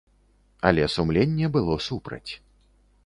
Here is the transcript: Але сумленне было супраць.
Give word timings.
Але 0.69 0.87
сумленне 0.95 1.45
было 1.59 1.77
супраць. 1.89 2.31